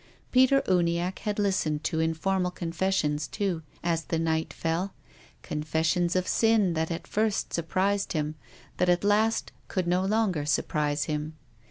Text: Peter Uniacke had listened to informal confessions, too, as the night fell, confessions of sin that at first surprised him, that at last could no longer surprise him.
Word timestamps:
Peter 0.31 0.63
Uniacke 0.65 1.19
had 1.19 1.37
listened 1.37 1.83
to 1.83 1.99
informal 1.99 2.49
confessions, 2.49 3.27
too, 3.27 3.61
as 3.83 4.05
the 4.05 4.17
night 4.17 4.51
fell, 4.51 4.95
confessions 5.43 6.15
of 6.15 6.27
sin 6.27 6.73
that 6.73 6.89
at 6.89 7.05
first 7.05 7.53
surprised 7.53 8.13
him, 8.13 8.33
that 8.77 8.89
at 8.89 9.03
last 9.03 9.51
could 9.67 9.85
no 9.85 10.03
longer 10.03 10.43
surprise 10.43 11.03
him. 11.03 11.35